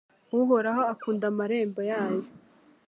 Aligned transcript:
Uhoraho 0.39 0.81
akunda 0.93 1.23
amarembo 1.31 1.79
yayo 1.89 2.21